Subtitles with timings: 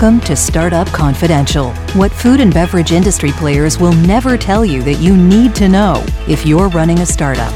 [0.00, 4.94] Welcome to Startup Confidential, what food and beverage industry players will never tell you that
[4.94, 7.52] you need to know if you're running a startup.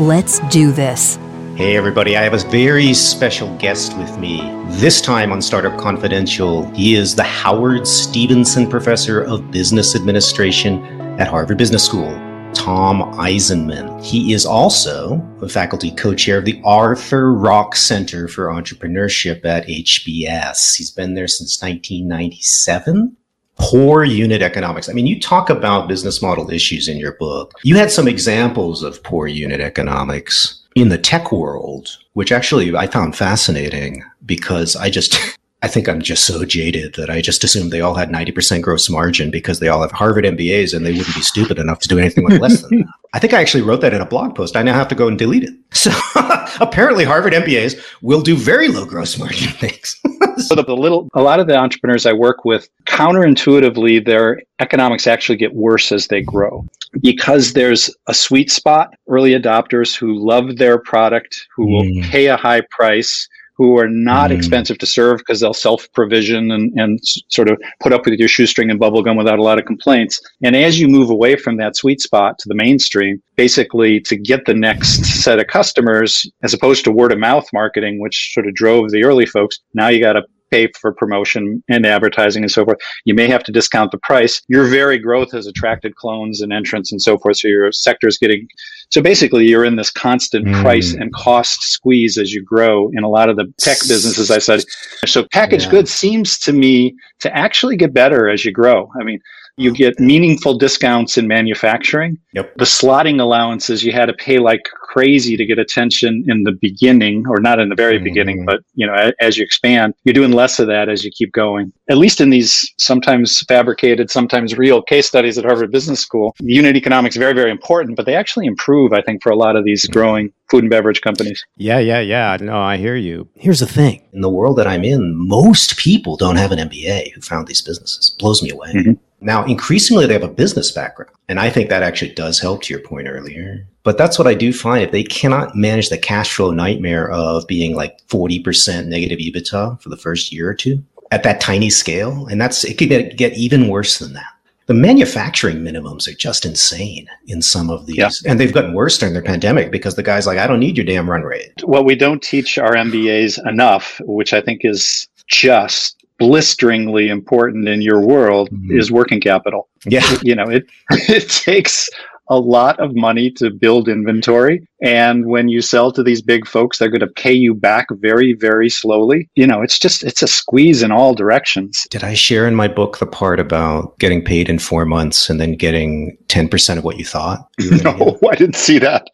[0.00, 1.20] Let's do this.
[1.54, 4.40] Hey, everybody, I have a very special guest with me.
[4.70, 10.84] This time on Startup Confidential, he is the Howard Stevenson Professor of Business Administration
[11.20, 12.23] at Harvard Business School.
[12.54, 14.02] Tom Eisenmann.
[14.02, 20.76] He is also a faculty co-chair of the Arthur Rock Center for Entrepreneurship at HBS.
[20.76, 23.16] He's been there since 1997
[23.56, 24.88] poor unit economics.
[24.88, 27.52] I mean, you talk about business model issues in your book.
[27.62, 32.86] You had some examples of poor unit economics in the tech world, which actually I
[32.86, 35.16] found fascinating because I just
[35.64, 38.90] I think I'm just so jaded that I just assumed they all had 90% gross
[38.90, 41.98] margin because they all have Harvard MBAs and they wouldn't be stupid enough to do
[41.98, 42.88] anything with less than that.
[43.14, 44.56] I think I actually wrote that in a blog post.
[44.56, 45.54] I now have to go and delete it.
[45.72, 45.90] So
[46.60, 49.98] apparently Harvard MBAs will do very low gross margin things.
[50.46, 55.36] so the little a lot of the entrepreneurs I work with counterintuitively their economics actually
[55.36, 56.66] get worse as they grow
[57.00, 62.04] because there's a sweet spot early adopters who love their product who will mm.
[62.04, 64.36] pay a high price who are not mm.
[64.36, 68.28] expensive to serve because they'll self provision and, and sort of put up with your
[68.28, 70.20] shoestring and bubblegum without a lot of complaints.
[70.42, 74.44] And as you move away from that sweet spot to the mainstream, basically to get
[74.46, 78.54] the next set of customers, as opposed to word of mouth marketing, which sort of
[78.54, 82.64] drove the early folks, now you got to pay for promotion and advertising and so
[82.64, 82.78] forth.
[83.04, 84.42] You may have to discount the price.
[84.48, 87.38] Your very growth has attracted clones and entrants and so forth.
[87.38, 88.46] So your sector is getting,
[88.90, 90.62] so basically you're in this constant mm.
[90.62, 94.38] price and cost squeeze as you grow in a lot of the tech businesses I
[94.38, 94.62] said.
[95.06, 95.70] So packaged yeah.
[95.72, 98.90] goods seems to me to actually get better as you grow.
[99.00, 99.20] I mean,
[99.56, 102.18] you get meaningful discounts in manufacturing.
[102.32, 102.56] Yep.
[102.56, 107.24] The slotting allowances you had to pay like crazy to get attention in the beginning,
[107.28, 108.04] or not in the very mm-hmm.
[108.04, 111.32] beginning, but you know, as you expand, you're doing less of that as you keep
[111.32, 111.72] going.
[111.90, 116.76] At least in these sometimes fabricated, sometimes real case studies at Harvard Business School, unit
[116.76, 119.82] economics very, very important, but they actually improve, I think, for a lot of these
[119.82, 119.92] mm-hmm.
[119.92, 121.44] growing food and beverage companies.
[121.56, 122.36] Yeah, yeah, yeah.
[122.40, 123.28] No, I hear you.
[123.34, 127.12] Here's the thing: in the world that I'm in, most people don't have an MBA
[127.12, 128.12] who found these businesses.
[128.14, 128.72] It blows me away.
[128.72, 128.92] Mm-hmm.
[129.24, 131.10] Now, increasingly, they have a business background.
[131.28, 133.66] And I think that actually does help to your point earlier.
[133.82, 134.82] But that's what I do find.
[134.82, 139.88] If they cannot manage the cash flow nightmare of being like 40% negative EBITDA for
[139.88, 143.32] the first year or two at that tiny scale, and that's, it could get, get
[143.34, 144.26] even worse than that.
[144.66, 147.96] The manufacturing minimums are just insane in some of these.
[147.96, 148.10] Yeah.
[148.26, 150.86] And they've gotten worse during the pandemic because the guy's like, I don't need your
[150.86, 151.52] damn run rate.
[151.64, 157.82] Well, we don't teach our MBAs enough, which I think is just blisteringly important in
[157.82, 158.78] your world mm-hmm.
[158.78, 159.68] is working capital.
[159.86, 160.02] Yeah.
[160.22, 161.88] You know, it it takes
[162.28, 164.66] a lot of money to build inventory.
[164.82, 168.32] And when you sell to these big folks, they're going to pay you back very,
[168.32, 169.28] very slowly.
[169.34, 171.86] You know, it's just, it's a squeeze in all directions.
[171.90, 175.40] Did I share in my book the part about getting paid in four months and
[175.40, 177.46] then getting 10% of what you thought?
[177.58, 179.06] You no, I didn't see that.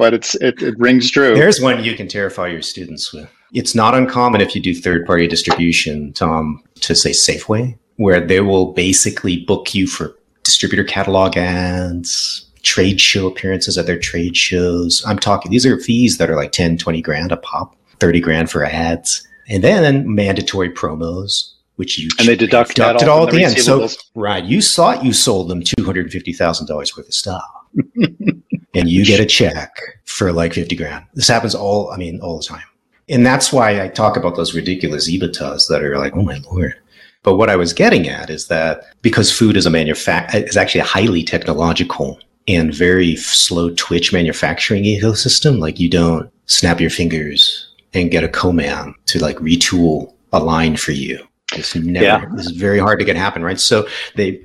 [0.00, 1.34] But it's, it, it rings true.
[1.34, 3.30] There's one you can terrify your students with.
[3.52, 8.40] It's not uncommon if you do third party distribution, Tom, to say Safeway, where they
[8.40, 15.04] will basically book you for distributor catalog ads, trade show appearances at their trade shows.
[15.06, 18.50] I'm talking, these are fees that are like 10, 20 grand a pop, 30 grand
[18.50, 19.28] for ads.
[19.50, 23.58] And then mandatory promos, which you and they deduct, deduct it all at the end.
[23.58, 27.44] So, right, you thought you sold them $250,000 worth of stuff.
[28.74, 31.04] and you get a check for like 50 grand.
[31.14, 32.62] This happens all, I mean, all the time
[33.10, 36.74] and that's why I talk about those ridiculous EBITDAs that are like, oh my lord.
[37.22, 40.82] But what I was getting at is that because food is a manufact is actually
[40.82, 45.58] a highly technological and very slow twitch manufacturing ecosystem.
[45.58, 50.76] Like you don't snap your fingers and get a co-man to like retool a line
[50.76, 51.18] for you.
[51.54, 52.24] It's never, yeah.
[52.34, 53.58] it's very hard to get happen, right?
[53.58, 54.40] So they,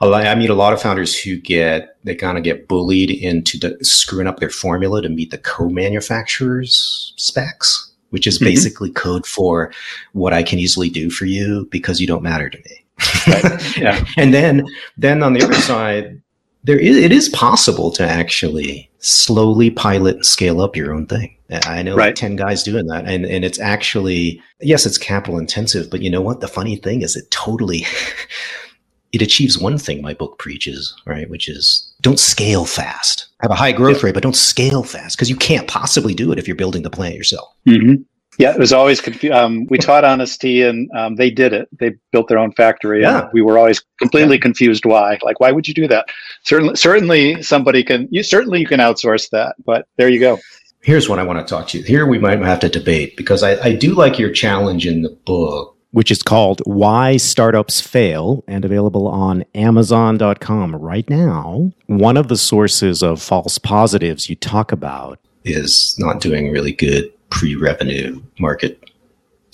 [0.00, 3.76] I meet a lot of founders who get, they kind of get bullied into the,
[3.84, 8.46] screwing up their formula to meet the co-manufacturer's specs which is mm-hmm.
[8.46, 9.72] basically code for
[10.12, 12.84] what I can easily do for you because you don't matter to me.
[13.26, 13.76] Right?
[13.78, 14.04] yeah.
[14.16, 14.66] And then,
[14.96, 16.20] then on the other side,
[16.64, 21.34] there is, it is possible to actually slowly pilot and scale up your own thing.
[21.64, 22.06] I know right.
[22.06, 23.06] like 10 guys doing that.
[23.06, 26.40] And, and it's actually, yes, it's capital intensive, but you know what?
[26.40, 27.86] The funny thing is it totally,
[29.12, 31.28] it achieves one thing my book preaches, right?
[31.28, 33.26] Which is don't scale fast.
[33.40, 34.06] Have a high growth yeah.
[34.06, 36.90] rate, but don't scale fast because you can't possibly do it if you're building the
[36.90, 37.48] plant yourself.
[37.66, 38.02] Mm-hmm.
[38.38, 41.68] Yeah, it was always confu- um, we taught Honest Tea, and um, they did it.
[41.78, 43.02] They built their own factory.
[43.02, 43.28] Yeah.
[43.34, 44.42] we were always completely yeah.
[44.42, 45.18] confused why.
[45.22, 46.06] Like, why would you do that?
[46.44, 48.08] Certainly, certainly, somebody can.
[48.10, 50.38] You certainly you can outsource that, but there you go.
[50.82, 51.84] Here's what I want to talk to you.
[51.84, 55.10] Here we might have to debate because I, I do like your challenge in the
[55.10, 61.72] book which is called Why Startups Fail and available on Amazon.com right now.
[61.86, 67.12] One of the sources of false positives you talk about is not doing really good
[67.30, 68.90] pre revenue market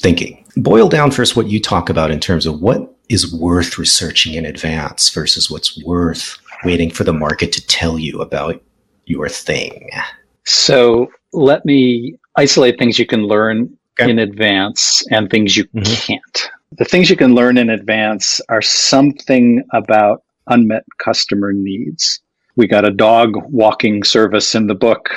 [0.02, 0.44] thinking.
[0.56, 4.44] Boil down first what you talk about in terms of what is worth researching in
[4.44, 8.60] advance versus what's worth waiting for the market to tell you about
[9.04, 9.88] your thing.
[10.44, 14.10] So let me isolate things you can learn okay.
[14.10, 15.94] in advance and things you mm-hmm.
[15.94, 16.50] can't.
[16.78, 22.20] The things you can learn in advance are something about unmet customer needs.
[22.56, 25.10] We got a dog walking service in the book.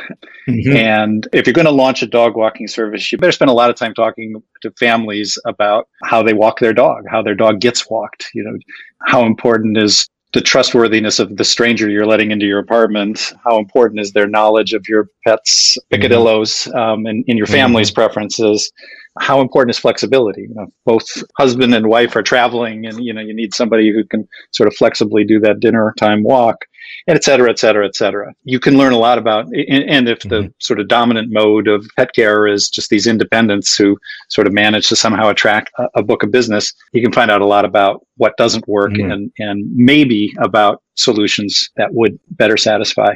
[0.48, 0.76] Mm-hmm.
[0.76, 3.70] And if you're going to launch a dog walking service, you better spend a lot
[3.70, 7.90] of time talking to families about how they walk their dog, how their dog gets
[7.90, 8.30] walked.
[8.34, 8.58] You know,
[9.06, 13.34] how important is the trustworthiness of the stranger you're letting into your apartment.
[13.44, 16.78] How important is their knowledge of your pet's picadillos mm-hmm.
[16.78, 17.96] um, and in your family's mm-hmm.
[17.96, 18.72] preferences?
[19.20, 20.44] How important is flexibility?
[20.44, 21.06] You know, both
[21.38, 24.76] husband and wife are traveling, and you know you need somebody who can sort of
[24.76, 26.66] flexibly do that dinner time walk
[27.08, 28.34] et cetera, et cetera, et cetera.
[28.44, 30.48] You can learn a lot about, and if the mm-hmm.
[30.60, 33.98] sort of dominant mode of pet care is just these independents who
[34.30, 37.42] sort of manage to somehow attract a, a book of business, you can find out
[37.42, 39.12] a lot about what doesn't work mm-hmm.
[39.12, 43.16] and, and maybe about solutions that would better satisfy.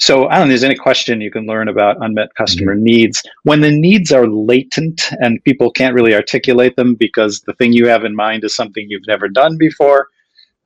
[0.00, 2.84] So I don't think there's any question you can learn about unmet customer mm-hmm.
[2.84, 3.22] needs.
[3.44, 7.86] When the needs are latent and people can't really articulate them because the thing you
[7.88, 10.08] have in mind is something you've never done before,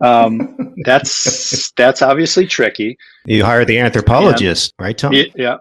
[0.00, 2.96] um, that's that's obviously tricky.
[3.24, 5.12] You hire the anthropologist, and, right, Tom?
[5.34, 5.56] yeah.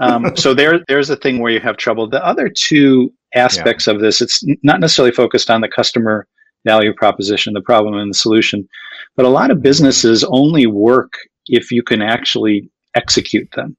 [0.00, 2.08] Um, so there, there's a thing where you have trouble.
[2.08, 3.94] The other two aspects yeah.
[3.94, 6.26] of this, it's not necessarily focused on the customer
[6.64, 8.68] value proposition, the problem and the solution,
[9.16, 11.14] but a lot of businesses only work
[11.46, 13.76] if you can actually execute them.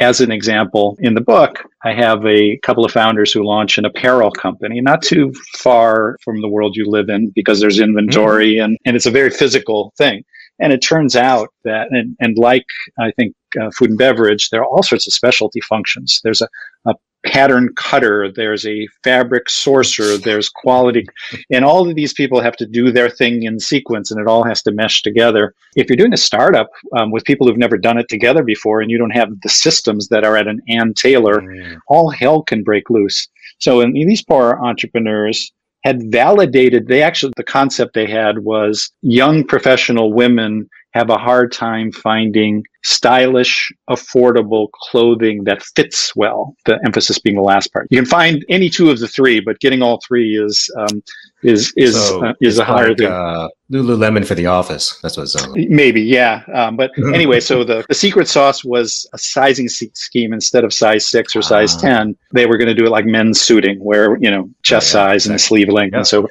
[0.00, 3.84] As an example, in the book, I have a couple of founders who launch an
[3.84, 8.64] apparel company, not too far from the world you live in because there's inventory mm-hmm.
[8.64, 10.24] and, and it's a very physical thing.
[10.58, 12.66] And it turns out that, and, and like
[12.98, 16.20] I think uh, food and beverage, there are all sorts of specialty functions.
[16.24, 16.48] There's a,
[16.86, 16.94] a
[17.24, 21.06] pattern cutter, there's a fabric sourcer, there's quality,
[21.50, 24.44] and all of these people have to do their thing in sequence and it all
[24.44, 25.54] has to mesh together.
[25.76, 28.90] If you're doing a startup um, with people who've never done it together before and
[28.90, 31.78] you don't have the systems that are at an Ann Taylor, mm.
[31.88, 33.28] all hell can break loose.
[33.58, 35.52] So, in these poor entrepreneurs,
[35.84, 41.50] had validated they actually the concept they had was young professional women have a hard
[41.52, 46.54] time finding stylish, affordable clothing that fits well.
[46.66, 47.88] The emphasis being the last part.
[47.90, 51.02] You can find any two of the three, but getting all three is um,
[51.42, 54.98] is is so uh, is a higher like, uh, Lululemon for the office.
[55.02, 55.68] That's what it's like.
[55.68, 56.42] Maybe, yeah.
[56.52, 61.08] Um, but anyway, so the, the secret sauce was a sizing scheme instead of size
[61.08, 62.16] six or size uh, ten.
[62.32, 65.26] They were going to do it like men's suiting, where you know chest yeah, size
[65.26, 65.32] exactly.
[65.32, 66.20] and sleeve length yeah, and so.
[66.20, 66.26] Yeah.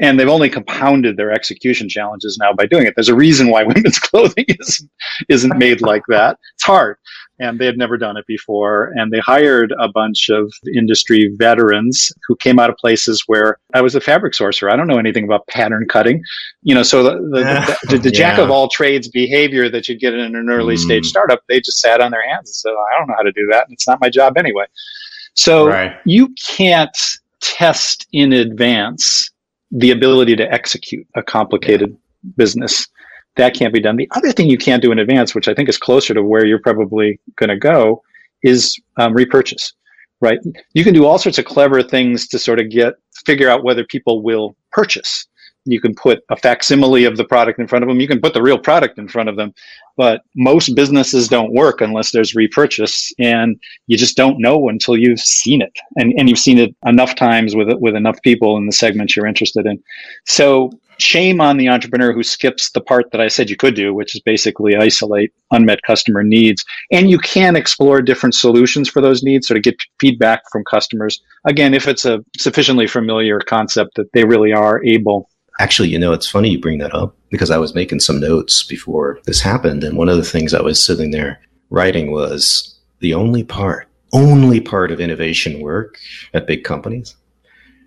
[0.00, 2.94] And they've only compounded their execution challenges now by doing it.
[2.94, 4.90] There's a reason why women's clothing isn't
[5.28, 6.38] isn't made like that.
[6.54, 6.98] It's hard
[7.40, 8.92] and they had never done it before.
[8.96, 13.80] And they hired a bunch of industry veterans who came out of places where I
[13.80, 14.70] was a fabric sourcer.
[14.70, 16.22] I don't know anything about pattern cutting,
[16.62, 16.82] you know.
[16.82, 20.50] So the the, the, the jack of all trades behavior that you get in an
[20.50, 20.78] early mm.
[20.78, 23.32] stage startup, they just sat on their hands and said, "I don't know how to
[23.32, 23.66] do that.
[23.66, 24.64] And it's not my job anyway."
[25.34, 25.96] So right.
[26.04, 26.96] you can't
[27.40, 29.30] test in advance
[29.70, 32.30] the ability to execute a complicated yeah.
[32.36, 32.88] business
[33.38, 33.96] that can't be done.
[33.96, 36.44] The other thing you can't do in advance, which I think is closer to where
[36.44, 38.02] you're probably going to go,
[38.42, 39.72] is um, repurchase.
[40.20, 40.40] Right?
[40.74, 43.84] You can do all sorts of clever things to sort of get figure out whether
[43.84, 45.26] people will purchase.
[45.70, 48.00] You can put a facsimile of the product in front of them.
[48.00, 49.54] You can put the real product in front of them.
[49.96, 55.20] But most businesses don't work unless there's repurchase, and you just don't know until you've
[55.20, 58.72] seen it, and and you've seen it enough times with with enough people in the
[58.72, 59.82] segments you're interested in.
[60.24, 63.94] So shame on the entrepreneur who skips the part that I said you could do,
[63.94, 66.64] which is basically isolate unmet customer needs.
[66.90, 71.20] And you can explore different solutions for those needs, sort of get feedback from customers.
[71.46, 75.30] Again, if it's a sufficiently familiar concept that they really are able.
[75.58, 78.62] Actually, you know, it's funny you bring that up because I was making some notes
[78.62, 79.82] before this happened.
[79.82, 84.60] And one of the things I was sitting there writing was the only part, only
[84.60, 85.98] part of innovation work
[86.32, 87.16] at big companies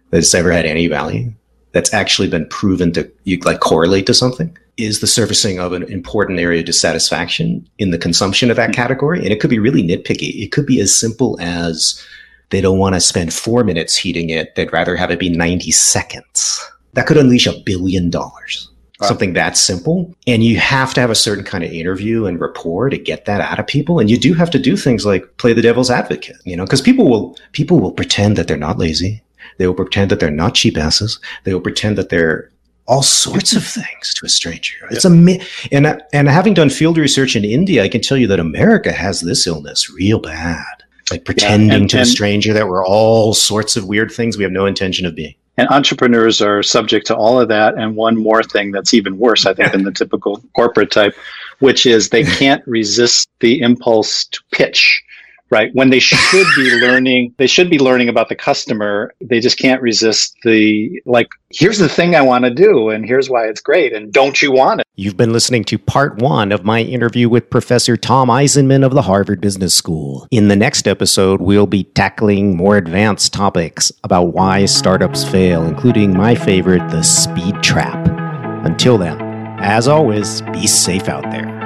[0.10, 1.32] that's ever had any value
[1.72, 5.84] that's actually been proven to you like correlate to something is the surfacing of an
[5.84, 8.74] important area of dissatisfaction in the consumption of that hmm.
[8.74, 9.20] category.
[9.20, 10.44] And it could be really nitpicky.
[10.44, 12.04] It could be as simple as
[12.50, 14.56] they don't want to spend four minutes heating it.
[14.56, 16.60] They'd rather have it be 90 seconds.
[16.94, 18.70] That could unleash a billion dollars.
[19.00, 19.08] Wow.
[19.08, 20.14] Something that simple.
[20.28, 23.42] And you have to have a certain kind of interview and rapport to get that
[23.42, 24.00] out of people.
[24.00, 26.82] And you do have to do things like play the devil's advocate, you know, because
[26.82, 29.24] people will, people will pretend that they're not lazy
[29.58, 31.20] They will pretend that they're not cheap asses.
[31.44, 32.50] They will pretend that they're
[32.88, 34.76] all sorts of things to a stranger.
[34.90, 35.10] It's a
[35.72, 39.22] and and having done field research in India, I can tell you that America has
[39.22, 40.66] this illness real bad.
[41.10, 44.38] Like pretending yeah, and, to and, a stranger that we're all sorts of weird things
[44.38, 45.36] we have no intention of being.
[45.58, 47.76] And entrepreneurs are subject to all of that.
[47.78, 51.14] And one more thing that's even worse, I think, than the typical corporate type,
[51.60, 55.04] which is they can't resist the impulse to pitch
[55.52, 55.70] right?
[55.74, 59.14] When they should be learning they should be learning about the customer.
[59.22, 63.30] They just can't resist the like here's the thing i want to do and here's
[63.30, 64.88] why it's great and don't you want it?
[64.96, 69.02] You've been listening to part one of my interview with professor tom Eisenmann of the
[69.02, 70.28] harvard business school.
[70.32, 76.14] In the next episode we'll be tackling more advanced topics about why startups fail including
[76.14, 78.08] my favorite the speed trap.
[78.66, 79.20] Until then
[79.60, 81.61] as always be safe out there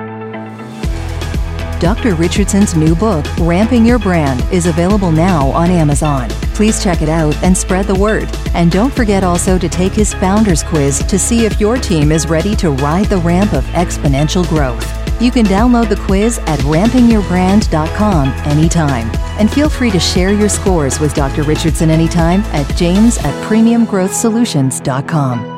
[1.79, 2.15] Dr.
[2.15, 6.29] Richardson's new book, Ramping Your Brand, is available now on Amazon.
[6.53, 8.29] Please check it out and spread the word.
[8.53, 12.27] And don't forget also to take his founders quiz to see if your team is
[12.27, 14.85] ready to ride the ramp of exponential growth.
[15.21, 19.09] You can download the quiz at rampingyourbrand.com anytime.
[19.39, 21.43] And feel free to share your scores with Dr.
[21.43, 25.54] Richardson anytime at james at premiumgrowthsolutions.com.